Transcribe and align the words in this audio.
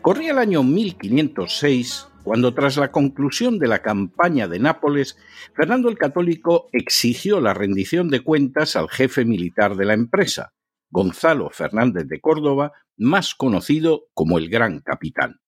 Corría 0.00 0.32
el 0.32 0.38
año 0.38 0.62
1506 0.62 2.08
cuando 2.28 2.52
tras 2.52 2.76
la 2.76 2.92
conclusión 2.92 3.58
de 3.58 3.68
la 3.68 3.80
campaña 3.80 4.48
de 4.48 4.58
Nápoles, 4.58 5.16
Fernando 5.54 5.88
el 5.88 5.96
Católico 5.96 6.68
exigió 6.72 7.40
la 7.40 7.54
rendición 7.54 8.10
de 8.10 8.20
cuentas 8.20 8.76
al 8.76 8.90
jefe 8.90 9.24
militar 9.24 9.76
de 9.76 9.86
la 9.86 9.94
empresa, 9.94 10.52
Gonzalo 10.90 11.48
Fernández 11.48 12.06
de 12.06 12.20
Córdoba, 12.20 12.72
más 12.98 13.34
conocido 13.34 14.08
como 14.12 14.36
el 14.36 14.50
Gran 14.50 14.80
Capitán. 14.80 15.40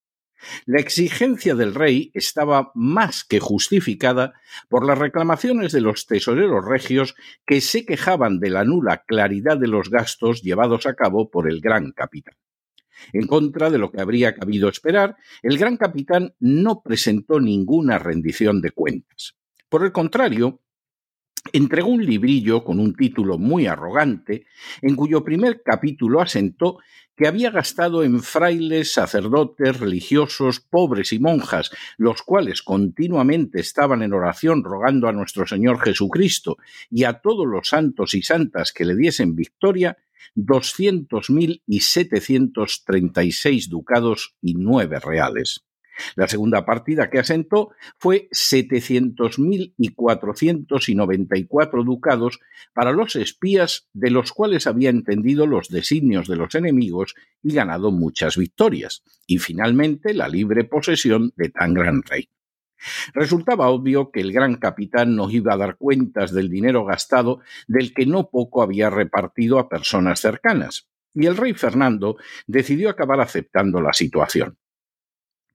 La 0.65 0.81
exigencia 0.81 1.55
del 1.55 1.75
rey 1.75 2.11
estaba 2.15 2.73
más 2.75 3.25
que 3.25 3.41
justificada 3.41 4.33
por 4.71 4.87
las 4.87 4.97
reclamaciones 4.97 5.73
de 5.73 5.83
los 5.83 6.07
tesoreros 6.07 6.65
regios 6.65 7.15
que 7.45 7.61
se 7.61 7.85
quejaban 7.85 8.41
de 8.41 8.49
la 8.49 8.65
nula 8.65 9.05
claridad 9.07 9.59
de 9.59 9.69
los 9.69 9.91
gastos 9.91 10.41
llevados 10.41 10.87
a 10.87 10.95
cabo 10.95 11.31
por 11.31 11.47
el 11.47 11.61
Gran 11.61 11.93
Capitán. 11.93 12.37
En 13.13 13.27
contra 13.27 13.71
de 13.71 13.79
lo 13.79 13.91
que 13.91 14.01
habría 14.01 14.35
cabido 14.35 14.69
esperar, 14.69 15.17
el 15.43 15.59
gran 15.59 15.77
capitán 15.77 16.35
no 16.41 16.83
presentó 16.83 17.41
ninguna 17.41 17.99
rendición 17.99 18.61
de 18.61 18.71
cuentas. 18.71 19.37
Por 19.69 19.85
el 19.85 19.93
contrario, 19.93 20.61
entregó 21.53 21.89
un 21.89 22.05
librillo 22.05 22.65
con 22.65 22.79
un 22.81 22.95
título 22.95 23.39
muy 23.39 23.67
arrogante, 23.67 24.47
en 24.83 24.95
cuyo 24.97 25.25
primer 25.25 25.63
capítulo 25.63 26.21
asentó 26.21 26.79
que 27.17 27.27
había 27.27 27.51
gastado 27.51 28.03
en 28.03 28.23
frailes, 28.23 28.93
sacerdotes, 28.93 29.79
religiosos, 29.79 30.61
pobres 30.61 31.13
y 31.13 31.19
monjas, 31.19 31.71
los 31.99 32.23
cuales 32.23 32.63
continuamente 32.63 33.61
estaban 33.61 34.03
en 34.03 34.15
oración 34.15 34.65
rogando 34.65 35.07
a 35.07 35.13
nuestro 35.13 35.47
Señor 35.47 35.81
Jesucristo 35.81 36.57
y 36.91 37.05
a 37.05 37.21
todos 37.21 37.47
los 37.47 37.69
santos 37.69 38.15
y 38.15 38.23
santas 38.23 38.73
que 38.73 38.87
le 38.87 38.97
diesen 38.97 39.35
victoria, 39.35 39.99
doscientos 40.35 41.31
mil 41.31 41.63
y 41.67 41.81
setecientos 41.81 42.85
treinta 42.85 43.25
y 43.25 43.33
seis 43.33 43.69
ducados 43.69 44.35
y 44.41 44.55
nueve 44.55 44.99
reales. 45.01 45.65
La 46.17 46.29
segunda 46.29 46.65
partida 46.65 47.11
que 47.11 47.19
asentó 47.19 47.73
fue 47.99 48.29
setecientos 48.33 49.39
mil 49.39 49.75
y 49.77 49.91
cuatrocientos 49.91 50.89
y 50.89 50.95
noventa 50.95 51.37
y 51.37 51.45
cuatro 51.45 51.85
ducados 51.85 52.39
para 52.73 52.93
los 52.93 53.17
espías 53.17 53.89
de 53.93 54.11
los 54.11 54.33
cuales 54.33 54.67
había 54.67 54.89
entendido 54.89 55.47
los 55.47 55.69
designios 55.69 56.27
de 56.27 56.37
los 56.37 56.55
enemigos 56.55 57.15
y 57.43 57.53
ganado 57.53 57.91
muchas 57.91 58.37
victorias, 58.37 59.03
y 59.27 59.39
finalmente 59.39 60.15
la 60.15 60.29
libre 60.29 60.65
posesión 60.65 61.33
de 61.37 61.51
tan 61.51 61.75
gran 61.75 62.03
rey. 62.03 62.29
Resultaba 63.15 63.69
obvio 63.69 64.11
que 64.11 64.21
el 64.21 64.33
gran 64.33 64.57
capitán 64.57 65.17
no 65.17 65.31
iba 65.31 65.55
a 65.55 65.57
dar 65.57 65.77
cuentas 65.77 66.33
del 66.33 66.49
dinero 66.49 66.85
gastado 66.85 67.41
del 67.67 67.95
que 67.95 68.07
no 68.07 68.31
poco 68.31 68.63
había 68.63 68.91
repartido 68.91 69.59
a 69.59 69.69
personas 69.69 70.21
cercanas, 70.21 70.89
y 71.15 71.27
el 71.27 71.37
rey 71.37 71.55
Fernando 71.55 72.17
decidió 72.47 72.91
acabar 72.91 73.21
aceptando 73.21 73.81
la 73.81 73.93
situación. 73.93 74.59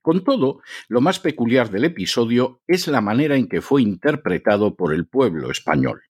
Con 0.01 0.23
todo, 0.23 0.61
lo 0.87 1.01
más 1.01 1.19
peculiar 1.19 1.71
del 1.71 1.85
episodio 1.85 2.61
es 2.67 2.87
la 2.87 3.01
manera 3.01 3.35
en 3.35 3.47
que 3.47 3.61
fue 3.61 3.81
interpretado 3.81 4.75
por 4.75 4.93
el 4.93 5.07
pueblo 5.07 5.49
español. 5.49 6.03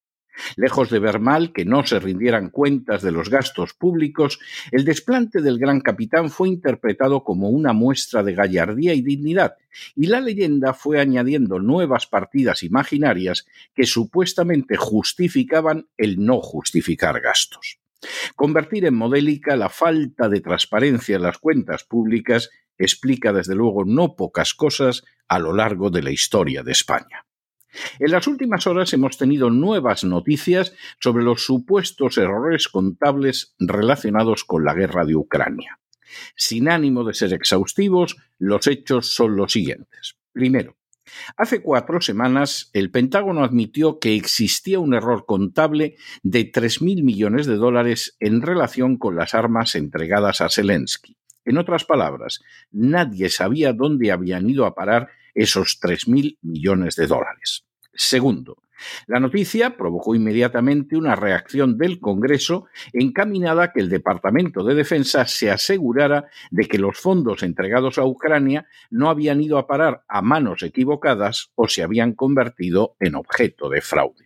Lejos 0.56 0.90
de 0.90 1.00
ver 1.00 1.20
mal 1.20 1.54
que 1.54 1.66
no 1.66 1.86
se 1.86 2.00
rindieran 2.00 2.50
cuentas 2.50 3.02
de 3.02 3.12
los 3.12 3.30
gastos 3.30 3.74
públicos, 3.74 4.40
el 4.72 4.86
desplante 4.86 5.42
del 5.42 5.60
gran 5.60 5.82
capitán 5.82 6.30
fue 6.30 6.50
interpretado 6.50 7.24
como 7.24 7.50
una 7.50 7.74
muestra 7.74 8.24
de 8.24 8.34
gallardía 8.34 8.94
y 8.94 9.02
dignidad, 9.02 9.56
y 9.96 10.08
la 10.08 10.20
leyenda 10.20 10.74
fue 10.74 11.00
añadiendo 11.00 11.60
nuevas 11.60 12.08
partidas 12.08 12.64
imaginarias 12.64 13.46
que 13.74 13.86
supuestamente 13.86 14.78
justificaban 14.78 15.88
el 15.98 16.24
no 16.24 16.42
justificar 16.42 17.22
gastos. 17.22 17.80
Convertir 18.36 18.86
en 18.86 18.96
modélica 18.96 19.56
la 19.56 19.70
falta 19.70 20.30
de 20.30 20.42
transparencia 20.42 21.16
en 21.16 21.24
las 21.24 21.38
cuentas 21.38 21.84
públicas 21.84 22.50
explica 22.78 23.34
desde 23.34 23.56
luego 23.56 23.86
no 23.86 24.16
pocas 24.16 24.54
cosas 24.54 25.04
a 25.28 25.40
lo 25.40 25.54
largo 25.54 25.90
de 25.90 26.04
la 26.04 26.12
historia 26.12 26.62
de 26.62 26.72
España. 26.72 27.26
En 28.00 28.12
las 28.12 28.28
últimas 28.28 28.68
horas 28.68 28.94
hemos 28.94 29.18
tenido 29.18 29.50
nuevas 29.50 30.04
noticias 30.04 30.74
sobre 31.00 31.24
los 31.24 31.44
supuestos 31.44 32.18
errores 32.18 32.68
contables 32.68 33.56
relacionados 33.60 34.44
con 34.44 34.64
la 34.64 34.74
guerra 34.74 35.06
de 35.06 35.16
Ucrania. 35.16 35.80
Sin 36.36 36.70
ánimo 36.70 37.04
de 37.04 37.14
ser 37.14 37.34
exhaustivos, 37.34 38.18
los 38.38 38.68
hechos 38.68 39.14
son 39.14 39.36
los 39.36 39.52
siguientes. 39.52 40.16
Primero, 40.32 40.76
Hace 41.38 41.62
cuatro 41.62 42.02
semanas, 42.02 42.72
el 42.74 42.90
Pentágono 42.90 43.44
admitió 43.44 44.00
que 44.00 44.16
existía 44.16 44.80
un 44.80 44.96
error 44.96 45.26
contable 45.26 45.98
de 46.24 46.52
3.000 46.52 47.04
millones 47.04 47.46
de 47.46 47.58
dólares 47.58 48.18
en 48.20 48.42
relación 48.42 48.98
con 48.98 49.16
las 49.16 49.36
armas 49.36 49.76
entregadas 49.76 50.42
a 50.42 50.50
Zelensky. 50.50 51.16
En 51.46 51.60
otras 51.60 51.86
palabras, 51.86 52.42
nadie 52.72 53.30
sabía 53.30 53.72
dónde 53.72 54.12
habían 54.12 54.50
ido 54.50 54.66
a 54.66 54.74
parar 54.74 55.10
esos 55.36 55.80
3.000 55.80 56.38
millones 56.42 56.96
de 56.96 57.08
dólares. 57.08 57.66
Segundo, 57.94 58.58
la 59.08 59.20
noticia 59.20 59.78
provocó 59.78 60.16
inmediatamente 60.16 60.98
una 60.98 61.16
reacción 61.16 61.78
del 61.78 62.00
Congreso 62.00 62.66
encaminada 62.94 63.64
a 63.64 63.72
que 63.72 63.80
el 63.80 63.90
Departamento 63.90 64.64
de 64.64 64.76
Defensa 64.76 65.26
se 65.26 65.50
asegurara 65.52 66.26
de 66.52 66.66
que 66.66 66.78
los 66.78 66.98
fondos 66.98 67.44
entregados 67.44 67.98
a 67.98 68.06
Ucrania 68.06 68.68
no 68.90 69.10
habían 69.10 69.42
ido 69.42 69.58
a 69.58 69.68
parar 69.68 70.04
a 70.08 70.22
manos 70.22 70.64
equivocadas 70.64 71.52
o 71.56 71.68
se 71.68 71.84
habían 71.84 72.14
convertido 72.14 72.96
en 73.00 73.16
objeto 73.16 73.70
de 73.70 73.82
fraude. 73.82 74.25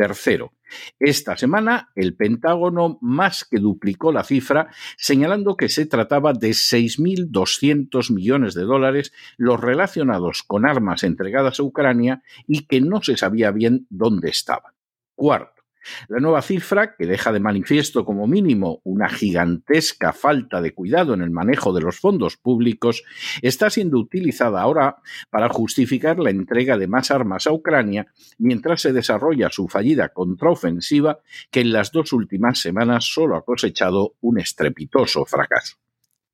Tercero, 0.00 0.54
esta 0.98 1.36
semana 1.36 1.90
el 1.94 2.16
Pentágono 2.16 2.96
más 3.02 3.44
que 3.44 3.58
duplicó 3.58 4.12
la 4.12 4.24
cifra, 4.24 4.72
señalando 4.96 5.58
que 5.58 5.68
se 5.68 5.84
trataba 5.84 6.32
de 6.32 6.52
6.200 6.52 8.10
millones 8.10 8.54
de 8.54 8.62
dólares 8.62 9.12
los 9.36 9.60
relacionados 9.60 10.42
con 10.42 10.64
armas 10.64 11.02
entregadas 11.02 11.60
a 11.60 11.64
Ucrania 11.64 12.22
y 12.46 12.66
que 12.66 12.80
no 12.80 13.02
se 13.02 13.18
sabía 13.18 13.50
bien 13.50 13.86
dónde 13.90 14.30
estaban. 14.30 14.72
Cuarto, 15.14 15.59
la 16.08 16.20
nueva 16.20 16.42
cifra, 16.42 16.94
que 16.96 17.06
deja 17.06 17.32
de 17.32 17.40
manifiesto 17.40 18.04
como 18.04 18.26
mínimo 18.26 18.80
una 18.84 19.08
gigantesca 19.08 20.12
falta 20.12 20.60
de 20.60 20.74
cuidado 20.74 21.14
en 21.14 21.22
el 21.22 21.30
manejo 21.30 21.72
de 21.72 21.80
los 21.80 21.98
fondos 21.98 22.36
públicos, 22.36 23.02
está 23.42 23.70
siendo 23.70 23.98
utilizada 23.98 24.60
ahora 24.60 24.96
para 25.30 25.48
justificar 25.48 26.18
la 26.18 26.30
entrega 26.30 26.76
de 26.76 26.86
más 26.86 27.10
armas 27.10 27.46
a 27.46 27.52
Ucrania 27.52 28.06
mientras 28.38 28.82
se 28.82 28.92
desarrolla 28.92 29.50
su 29.50 29.68
fallida 29.68 30.10
contraofensiva 30.10 31.20
que 31.50 31.60
en 31.60 31.72
las 31.72 31.92
dos 31.92 32.12
últimas 32.12 32.58
semanas 32.58 33.04
solo 33.04 33.36
ha 33.36 33.44
cosechado 33.44 34.14
un 34.20 34.38
estrepitoso 34.38 35.24
fracaso. 35.24 35.76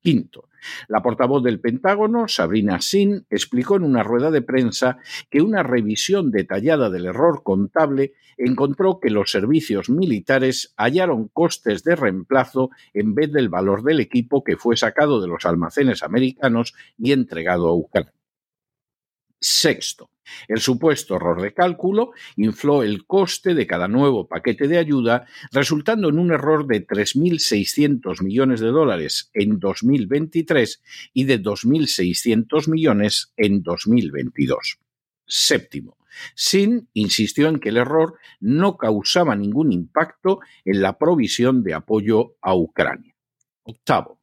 Quinto, 0.01 0.46
la 0.87 1.01
portavoz 1.01 1.43
del 1.43 1.59
Pentágono, 1.59 2.27
Sabrina 2.27 2.81
Sin, 2.81 3.25
explicó 3.29 3.75
en 3.75 3.83
una 3.83 4.03
rueda 4.03 4.31
de 4.31 4.41
prensa 4.41 4.97
que 5.29 5.41
una 5.41 5.63
revisión 5.63 6.31
detallada 6.31 6.89
del 6.89 7.05
error 7.05 7.43
contable 7.43 8.13
encontró 8.37 8.99
que 8.99 9.09
los 9.09 9.31
servicios 9.31 9.89
militares 9.89 10.73
hallaron 10.77 11.27
costes 11.27 11.83
de 11.83 11.95
reemplazo 11.95 12.69
en 12.93 13.15
vez 13.15 13.31
del 13.31 13.49
valor 13.49 13.83
del 13.83 13.99
equipo 13.99 14.43
que 14.43 14.57
fue 14.57 14.77
sacado 14.77 15.21
de 15.21 15.27
los 15.27 15.45
almacenes 15.45 16.03
americanos 16.03 16.73
y 16.97 17.11
entregado 17.11 17.67
a 17.67 17.75
Ucrania. 17.75 18.13
Sexto, 19.39 20.09
el 20.47 20.59
supuesto 20.59 21.15
error 21.15 21.41
de 21.41 21.53
cálculo 21.53 22.11
infló 22.35 22.83
el 22.83 23.05
coste 23.05 23.53
de 23.53 23.67
cada 23.67 23.87
nuevo 23.87 24.27
paquete 24.27 24.67
de 24.67 24.77
ayuda, 24.77 25.25
resultando 25.51 26.09
en 26.09 26.19
un 26.19 26.31
error 26.31 26.67
de 26.67 26.85
3.600 26.85 28.23
millones 28.23 28.59
de 28.59 28.67
dólares 28.67 29.29
en 29.33 29.59
2023 29.59 30.81
y 31.13 31.23
de 31.25 31.41
2.600 31.41 32.69
millones 32.69 33.33
en 33.37 33.63
2022. 33.63 34.79
Séptimo, 35.25 35.97
Sin 36.35 36.89
insistió 36.93 37.49
en 37.49 37.59
que 37.59 37.69
el 37.69 37.77
error 37.77 38.17
no 38.39 38.77
causaba 38.77 39.35
ningún 39.35 39.71
impacto 39.71 40.39
en 40.65 40.81
la 40.81 40.97
provisión 40.97 41.63
de 41.63 41.73
apoyo 41.73 42.35
a 42.41 42.55
Ucrania. 42.55 43.13
Octavo, 43.63 44.16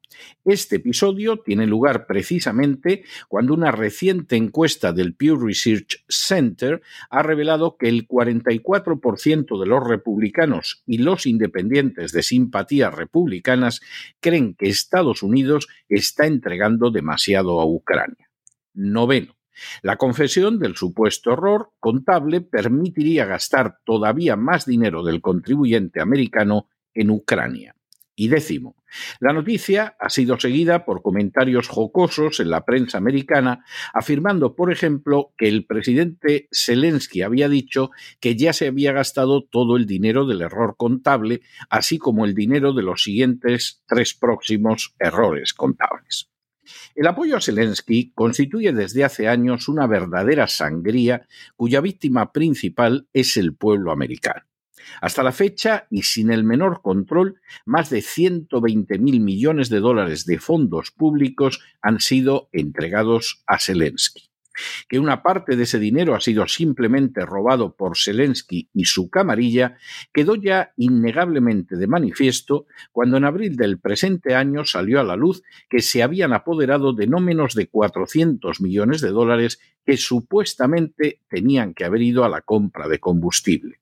este 0.45 0.77
episodio 0.77 1.39
tiene 1.39 1.67
lugar 1.67 2.07
precisamente 2.07 3.05
cuando 3.29 3.55
una 3.55 3.71
reciente 3.71 4.37
encuesta 4.37 4.93
del 4.93 5.15
Pew 5.15 5.37
Research 5.37 6.05
Center 6.09 6.83
ha 7.11 7.23
revelado 7.23 7.77
que 7.77 7.89
el 7.89 8.07
44% 8.07 9.61
de 9.61 9.67
los 9.67 9.87
republicanos 9.87 10.83
y 10.87 10.99
los 10.99 11.27
independientes 11.27 12.13
de 12.13 12.23
simpatías 12.23 12.95
republicanas 12.95 13.81
creen 14.21 14.55
que 14.55 14.69
Estados 14.69 15.23
Unidos 15.23 15.69
está 15.89 16.27
entregando 16.27 16.91
demasiado 16.91 17.61
a 17.61 17.67
Ucrania. 17.67 18.31
Noveno. 18.75 19.37
La 19.83 19.97
confesión 19.97 20.59
del 20.59 20.77
supuesto 20.77 21.33
error 21.33 21.71
contable 21.79 22.41
permitiría 22.41 23.25
gastar 23.25 23.79
todavía 23.85 24.37
más 24.37 24.67
dinero 24.67 25.05
del 25.05 25.21
contribuyente 25.21 26.01
americano 26.01 26.69
en 26.93 27.11
Ucrania. 27.11 27.74
Y 28.17 28.29
décimo, 28.29 28.77
la 29.19 29.33
noticia 29.33 29.97
ha 29.99 30.09
sido 30.09 30.39
seguida 30.39 30.85
por 30.85 31.03
comentarios 31.03 31.67
jocosos 31.67 32.39
en 32.39 32.51
la 32.51 32.65
prensa 32.65 32.97
americana, 32.97 33.65
afirmando, 33.93 34.55
por 34.55 34.71
ejemplo, 34.71 35.33
que 35.37 35.49
el 35.49 35.67
presidente 35.67 36.49
Zelensky 36.53 37.23
había 37.23 37.49
dicho 37.49 37.91
que 38.21 38.37
ya 38.37 38.53
se 38.53 38.69
había 38.69 38.93
gastado 38.93 39.43
todo 39.43 39.77
el 39.77 39.87
dinero 39.87 40.27
del 40.27 40.43
error 40.43 40.77
contable, 40.77 41.41
así 41.71 41.99
como 41.99 42.25
el 42.25 42.35
dinero 42.35 42.73
de 42.73 42.85
los 42.85 43.03
siguientes 43.03 43.83
tres 43.87 44.15
próximos 44.15 44.95
errores 45.01 45.53
contables. 45.53 46.31
El 46.95 47.09
apoyo 47.09 47.37
a 47.37 47.41
Zelensky 47.41 48.13
constituye 48.15 48.73
desde 48.73 49.05
hace 49.05 49.29
años 49.29 49.69
una 49.69 49.89
verdadera 49.89 50.47
sangría 50.47 51.27
cuya 51.57 51.81
víctima 51.81 52.33
principal 52.33 53.09
es 53.13 53.37
el 53.37 53.55
pueblo 53.55 53.91
americano. 53.91 54.45
Hasta 55.01 55.23
la 55.23 55.33
fecha, 55.33 55.87
y 55.91 56.03
sin 56.03 56.31
el 56.31 56.45
menor 56.45 56.83
control, 56.83 57.41
más 57.65 57.91
de 57.91 57.99
120.000 57.99 59.21
millones 59.21 59.69
de 59.69 59.81
dólares 59.81 60.27
de 60.27 60.39
fondos 60.39 60.91
públicos 60.91 61.61
han 61.83 62.01
sido 62.01 62.49
entregados 62.53 63.43
a 63.47 63.59
Zelensky. 63.59 64.31
Que 64.89 65.01
una 65.01 65.23
parte 65.23 65.57
de 65.57 65.65
ese 65.65 65.79
dinero 65.79 66.15
ha 66.15 66.21
sido 66.21 66.47
simplemente 66.47 67.27
robado 67.27 67.75
por 67.75 67.99
Zelensky 67.99 68.69
y 68.73 68.85
su 68.85 69.11
camarilla 69.11 69.77
quedó 70.13 70.37
ya 70.37 70.73
innegablemente 70.77 71.77
de 71.77 71.87
manifiesto 71.89 72.67
cuando 72.93 73.17
en 73.17 73.25
abril 73.25 73.57
del 73.57 73.81
presente 73.81 74.35
año 74.35 74.65
salió 74.65 75.01
a 75.01 75.05
la 75.05 75.17
luz 75.17 75.43
que 75.69 75.81
se 75.81 76.03
habían 76.03 76.33
apoderado 76.33 76.93
de 76.93 77.09
no 77.09 77.19
menos 77.19 77.55
de 77.55 77.67
400 77.67 78.61
millones 78.61 79.01
de 79.01 79.11
dólares 79.11 79.59
que 79.85 79.97
supuestamente 79.97 81.21
tenían 81.29 81.75
que 81.75 81.85
haber 81.85 82.03
ido 82.03 82.25
a 82.25 82.29
la 82.29 82.41
compra 82.41 82.89
de 82.89 83.01
combustible. 83.01 83.81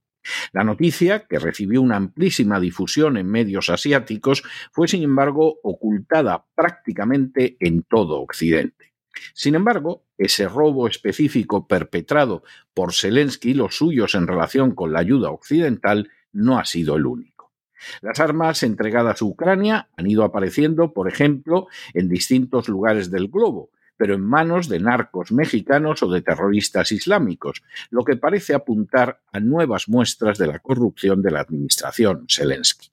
La 0.53 0.65
noticia, 0.65 1.27
que 1.27 1.39
recibió 1.39 1.83
una 1.83 1.97
amplísima 1.97 2.61
difusión 2.61 3.17
en 3.17 3.29
medios 3.29 3.71
asiáticos, 3.71 4.43
fue 4.71 4.89
sin 4.89 5.03
embargo 5.03 5.59
ocultada 5.63 6.47
prácticamente 6.55 7.57
en 7.61 7.83
todo 7.83 8.21
Occidente. 8.21 8.93
Sin 9.35 9.55
embargo, 9.55 10.05
ese 10.17 10.49
robo 10.49 10.87
específico 10.89 11.67
perpetrado 11.67 12.43
por 12.75 12.95
Zelensky 12.95 13.51
y 13.51 13.55
los 13.55 13.77
suyos 13.77 14.15
en 14.15 14.27
relación 14.27 14.75
con 14.75 14.93
la 14.93 15.01
ayuda 15.01 15.31
occidental 15.31 16.11
no 16.33 16.59
ha 16.59 16.65
sido 16.65 16.97
el 16.97 17.07
único. 17.07 17.53
Las 18.01 18.21
armas 18.21 18.63
entregadas 18.63 19.21
a 19.21 19.25
Ucrania 19.25 19.89
han 19.97 20.07
ido 20.07 20.25
apareciendo, 20.25 20.93
por 20.93 21.09
ejemplo, 21.09 21.67
en 21.95 22.09
distintos 22.09 22.69
lugares 22.69 23.11
del 23.11 23.29
globo, 23.29 23.71
pero 24.03 24.17
en 24.17 24.23
manos 24.23 24.69
de 24.69 24.81
narcos 24.81 25.31
mexicanos 25.31 26.03
o 26.03 26.11
de 26.11 26.23
terroristas 26.23 26.91
islámicos, 26.91 27.63
lo 27.91 28.03
que 28.03 28.17
parece 28.17 28.53
apuntar 28.53 29.21
a 29.31 29.39
nuevas 29.39 29.89
muestras 29.89 30.39
de 30.39 30.49
la 30.49 30.59
corrupción 30.59 31.23
de 31.23 31.31
la 31.31 31.39
administración 31.39 32.27
Zelensky. 32.29 32.89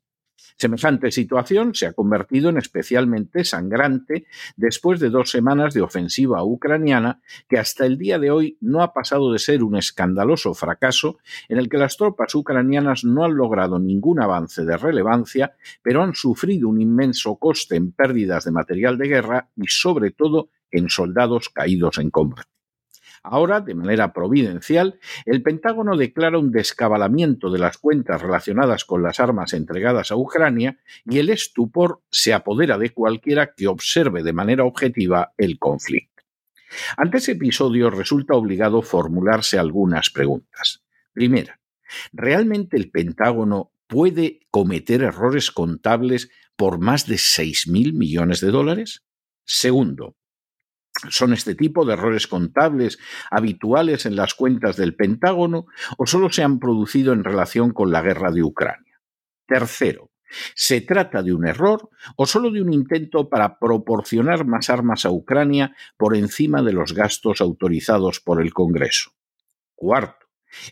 Semejante 0.56 1.10
situación 1.10 1.74
se 1.74 1.88
ha 1.88 1.94
convertido 1.94 2.50
en 2.50 2.58
especialmente 2.58 3.44
sangrante 3.44 4.28
después 4.56 5.00
de 5.00 5.10
dos 5.10 5.32
semanas 5.32 5.74
de 5.74 5.82
ofensiva 5.82 6.44
ucraniana 6.44 7.22
que 7.48 7.58
hasta 7.58 7.88
el 7.88 7.98
día 7.98 8.20
de 8.20 8.30
hoy 8.30 8.60
no 8.62 8.84
ha 8.84 8.94
pasado 8.94 9.34
de 9.34 9.40
ser 9.40 9.64
un 9.64 9.78
escandaloso 9.78 10.54
fracaso 10.54 11.18
en 11.48 11.58
el 11.58 11.70
que 11.70 11.78
las 11.78 11.98
tropas 11.98 12.36
ucranianas 12.36 13.04
no 13.04 13.26
han 13.26 13.36
logrado 13.36 13.80
ningún 13.80 14.22
avance 14.22 14.64
de 14.64 14.78
relevancia, 14.78 15.54
pero 15.82 16.04
han 16.04 16.14
sufrido 16.14 16.70
un 16.70 16.80
inmenso 16.80 17.38
coste 17.38 17.78
en 17.78 17.94
pérdidas 17.94 18.46
de 18.46 18.52
material 18.52 19.00
de 19.00 19.08
guerra 19.08 19.50
y 19.56 19.66
sobre 19.70 20.12
todo 20.12 20.50
en 20.72 20.90
soldados 20.90 21.50
caídos 21.50 21.98
en 21.98 22.10
combate. 22.10 22.50
Ahora, 23.22 23.60
de 23.60 23.76
manera 23.76 24.14
providencial, 24.14 25.00
el 25.26 25.42
Pentágono 25.42 25.98
declara 25.98 26.40
un 26.40 26.52
descabalamiento 26.52 27.52
de 27.52 27.60
las 27.60 27.78
cuentas 27.78 28.22
relacionadas 28.22 28.86
con 28.86 29.04
las 29.04 29.20
armas 29.20 29.54
entregadas 29.54 30.12
a 30.12 30.16
Ucrania 30.16 30.80
y 31.06 31.20
el 31.20 31.30
estupor 31.30 32.02
se 32.12 32.34
apodera 32.34 32.78
de 32.78 32.92
cualquiera 32.92 33.54
que 33.56 33.68
observe 33.68 34.24
de 34.24 34.34
manera 34.34 34.64
objetiva 34.64 35.34
el 35.38 35.60
conflicto. 35.60 36.24
Ante 36.98 37.18
ese 37.18 37.34
episodio 37.34 37.90
resulta 37.90 38.36
obligado 38.36 38.82
formularse 38.82 39.58
algunas 39.58 40.10
preguntas. 40.12 40.84
Primera, 41.12 41.60
¿realmente 42.14 42.78
el 42.78 42.92
Pentágono 42.92 43.74
puede 43.88 44.42
cometer 44.52 45.02
errores 45.02 45.52
contables 45.52 46.30
por 46.56 46.80
más 46.80 47.08
de 47.08 47.16
6.000 47.16 47.94
millones 47.94 48.40
de 48.40 48.52
dólares? 48.52 49.04
Segundo, 49.46 50.16
¿Son 51.10 51.34
este 51.34 51.56
tipo 51.56 51.86
de 51.86 51.94
errores 51.94 52.28
contables 52.28 53.00
habituales 53.32 54.06
en 54.06 54.16
las 54.16 54.34
cuentas 54.34 54.76
del 54.76 54.96
Pentágono 54.96 55.68
o 55.98 56.06
solo 56.06 56.30
se 56.30 56.44
han 56.44 56.60
producido 56.60 57.14
en 57.14 57.24
relación 57.24 57.72
con 57.72 57.92
la 57.92 58.02
guerra 58.02 58.32
de 58.32 58.44
Ucrania? 58.44 59.02
Tercero, 59.48 60.12
¿se 60.56 60.82
trata 60.82 61.24
de 61.24 61.34
un 61.34 61.48
error 61.48 61.90
o 62.18 62.26
solo 62.26 62.52
de 62.52 62.62
un 62.62 62.74
intento 62.74 63.30
para 63.30 63.58
proporcionar 63.60 64.46
más 64.46 64.70
armas 64.70 65.06
a 65.06 65.12
Ucrania 65.12 65.76
por 65.98 66.16
encima 66.16 66.62
de 66.62 66.74
los 66.74 66.94
gastos 66.94 67.40
autorizados 67.40 68.20
por 68.20 68.42
el 68.42 68.54
Congreso? 68.54 69.12
Cuarto, 69.76 70.28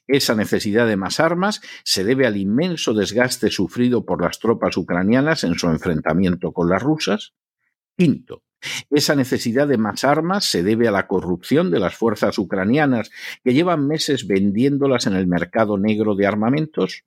esa 0.08 0.36
necesidad 0.36 0.88
de 0.88 0.98
más 0.98 1.20
armas 1.20 1.62
se 1.84 2.04
debe 2.04 2.28
al 2.28 2.38
inmenso 2.38 2.94
desgaste 2.94 3.50
sufrido 3.50 4.06
por 4.06 4.22
las 4.22 4.40
tropas 4.40 4.76
ucranianas 4.76 5.44
en 5.44 5.56
su 5.56 5.68
enfrentamiento 5.68 6.52
con 6.52 6.70
las 6.70 6.82
rusas. 6.82 7.34
Quinto, 7.96 8.44
esa 8.90 9.16
necesidad 9.16 9.68
de 9.68 9.78
más 9.78 10.04
armas 10.04 10.46
se 10.46 10.64
debe 10.64 10.88
a 10.88 10.92
la 10.92 11.08
corrupción 11.08 11.72
de 11.72 11.80
las 11.80 11.96
fuerzas 11.96 12.38
ucranianas 12.38 13.12
que 13.44 13.54
llevan 13.54 13.88
meses 13.88 14.28
vendiéndolas 14.28 15.08
en 15.08 15.16
el 15.16 15.28
mercado 15.28 15.78
negro 15.78 16.16
de 16.16 16.28
armamentos. 16.28 17.04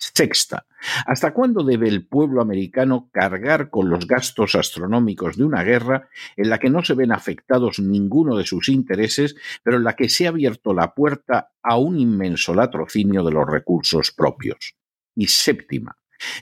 Sexta, 0.00 0.64
¿hasta 1.06 1.34
cuándo 1.34 1.64
debe 1.64 1.88
el 1.88 2.06
pueblo 2.06 2.40
americano 2.40 3.10
cargar 3.12 3.68
con 3.68 3.90
los 3.90 4.06
gastos 4.06 4.54
astronómicos 4.54 5.36
de 5.36 5.42
una 5.42 5.64
guerra 5.64 6.08
en 6.36 6.50
la 6.50 6.60
que 6.60 6.70
no 6.70 6.84
se 6.84 6.94
ven 6.94 7.10
afectados 7.10 7.80
ninguno 7.80 8.36
de 8.36 8.44
sus 8.44 8.68
intereses, 8.68 9.34
pero 9.64 9.78
en 9.78 9.84
la 9.84 9.96
que 9.96 10.08
se 10.08 10.26
ha 10.26 10.28
abierto 10.28 10.72
la 10.72 10.94
puerta 10.94 11.50
a 11.62 11.78
un 11.78 11.98
inmenso 11.98 12.54
latrocinio 12.54 13.24
de 13.24 13.32
los 13.32 13.50
recursos 13.50 14.12
propios? 14.12 14.76
Y 15.16 15.26
séptima, 15.26 15.96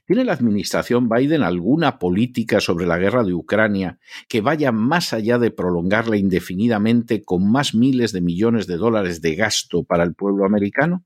¿Tiene 0.06 0.24
la 0.24 0.32
administración 0.32 1.08
Biden 1.08 1.42
alguna 1.42 1.98
política 1.98 2.60
sobre 2.60 2.86
la 2.86 2.98
guerra 2.98 3.24
de 3.24 3.34
Ucrania 3.34 3.98
que 4.28 4.40
vaya 4.40 4.72
más 4.72 5.12
allá 5.12 5.38
de 5.38 5.50
prolongarla 5.50 6.16
indefinidamente 6.16 7.22
con 7.22 7.50
más 7.50 7.74
miles 7.74 8.12
de 8.12 8.20
millones 8.20 8.66
de 8.66 8.76
dólares 8.76 9.20
de 9.20 9.34
gasto 9.34 9.84
para 9.84 10.04
el 10.04 10.14
pueblo 10.14 10.46
americano? 10.46 11.04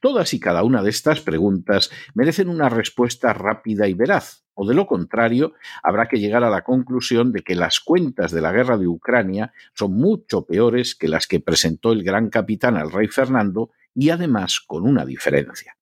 Todas 0.00 0.34
y 0.34 0.40
cada 0.40 0.62
una 0.62 0.82
de 0.82 0.90
estas 0.90 1.20
preguntas 1.20 1.90
merecen 2.14 2.48
una 2.48 2.68
respuesta 2.68 3.32
rápida 3.32 3.88
y 3.88 3.94
veraz, 3.94 4.44
o 4.54 4.66
de 4.66 4.74
lo 4.74 4.86
contrario, 4.86 5.54
habrá 5.82 6.06
que 6.06 6.18
llegar 6.18 6.44
a 6.44 6.50
la 6.50 6.62
conclusión 6.62 7.32
de 7.32 7.42
que 7.42 7.54
las 7.54 7.80
cuentas 7.80 8.32
de 8.32 8.40
la 8.40 8.52
guerra 8.52 8.76
de 8.76 8.88
Ucrania 8.88 9.52
son 9.72 9.92
mucho 9.92 10.44
peores 10.44 10.94
que 10.94 11.08
las 11.08 11.26
que 11.26 11.40
presentó 11.40 11.92
el 11.92 12.02
gran 12.02 12.30
capitán 12.30 12.76
al 12.76 12.90
rey 12.90 13.08
Fernando 13.08 13.70
y 13.94 14.10
además 14.10 14.60
con 14.60 14.84
una 14.84 15.04
diferencia. 15.04 15.76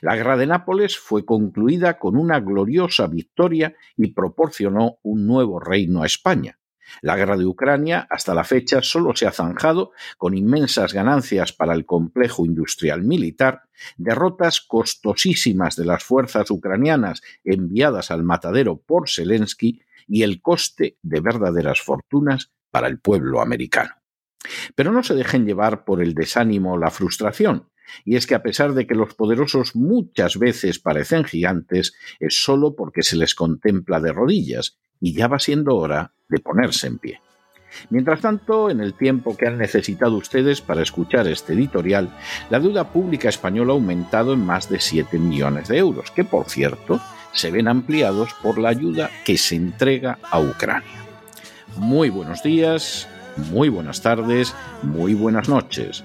La 0.00 0.16
guerra 0.16 0.36
de 0.36 0.46
Nápoles 0.46 0.98
fue 0.98 1.24
concluida 1.24 1.98
con 1.98 2.16
una 2.16 2.40
gloriosa 2.40 3.06
victoria 3.06 3.74
y 3.96 4.08
proporcionó 4.08 4.98
un 5.02 5.26
nuevo 5.26 5.60
reino 5.60 6.02
a 6.02 6.06
España. 6.06 6.58
La 7.00 7.16
guerra 7.16 7.36
de 7.36 7.46
Ucrania 7.46 8.06
hasta 8.10 8.34
la 8.34 8.44
fecha 8.44 8.82
solo 8.82 9.16
se 9.16 9.26
ha 9.26 9.32
zanjado 9.32 9.92
con 10.18 10.36
inmensas 10.36 10.92
ganancias 10.92 11.52
para 11.52 11.74
el 11.74 11.86
complejo 11.86 12.44
industrial 12.44 13.02
militar, 13.02 13.62
derrotas 13.96 14.60
costosísimas 14.60 15.76
de 15.76 15.86
las 15.86 16.04
fuerzas 16.04 16.50
ucranianas 16.50 17.22
enviadas 17.42 18.10
al 18.10 18.22
matadero 18.22 18.76
por 18.76 19.08
Zelensky 19.08 19.80
y 20.06 20.22
el 20.22 20.42
coste 20.42 20.98
de 21.02 21.20
verdaderas 21.20 21.80
fortunas 21.80 22.52
para 22.70 22.88
el 22.88 22.98
pueblo 22.98 23.40
americano. 23.40 23.94
Pero 24.74 24.92
no 24.92 25.02
se 25.02 25.14
dejen 25.14 25.46
llevar 25.46 25.84
por 25.84 26.02
el 26.02 26.14
desánimo 26.14 26.74
o 26.74 26.78
la 26.78 26.90
frustración. 26.90 27.70
Y 28.04 28.16
es 28.16 28.26
que 28.26 28.34
a 28.34 28.42
pesar 28.42 28.74
de 28.74 28.86
que 28.86 28.94
los 28.94 29.14
poderosos 29.14 29.76
muchas 29.76 30.38
veces 30.38 30.78
parecen 30.78 31.24
gigantes, 31.24 31.94
es 32.20 32.42
solo 32.42 32.74
porque 32.74 33.02
se 33.02 33.16
les 33.16 33.34
contempla 33.34 34.00
de 34.00 34.12
rodillas, 34.12 34.78
y 35.00 35.14
ya 35.14 35.28
va 35.28 35.38
siendo 35.38 35.76
hora 35.76 36.14
de 36.28 36.40
ponerse 36.40 36.86
en 36.86 36.98
pie. 36.98 37.20
Mientras 37.90 38.20
tanto, 38.20 38.70
en 38.70 38.80
el 38.80 38.94
tiempo 38.94 39.36
que 39.36 39.46
han 39.46 39.58
necesitado 39.58 40.16
ustedes 40.16 40.60
para 40.60 40.82
escuchar 40.82 41.26
este 41.26 41.54
editorial, 41.54 42.08
la 42.50 42.60
deuda 42.60 42.92
pública 42.92 43.28
española 43.28 43.72
ha 43.72 43.76
aumentado 43.76 44.32
en 44.32 44.46
más 44.46 44.68
de 44.68 44.80
7 44.80 45.18
millones 45.18 45.68
de 45.68 45.78
euros, 45.78 46.10
que 46.10 46.24
por 46.24 46.48
cierto 46.48 47.00
se 47.32 47.50
ven 47.50 47.68
ampliados 47.68 48.32
por 48.42 48.58
la 48.58 48.68
ayuda 48.68 49.10
que 49.24 49.36
se 49.36 49.56
entrega 49.56 50.18
a 50.30 50.40
Ucrania. 50.40 51.04
Muy 51.76 52.10
buenos 52.10 52.42
días, 52.42 53.08
muy 53.50 53.68
buenas 53.68 54.00
tardes, 54.00 54.54
muy 54.82 55.14
buenas 55.14 55.48
noches. 55.48 56.04